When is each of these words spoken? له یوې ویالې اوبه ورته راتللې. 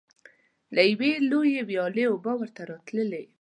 له 0.75 0.81
یوې 0.91 1.61
ویالې 1.69 2.03
اوبه 2.11 2.31
ورته 2.37 2.61
راتللې. 2.71 3.23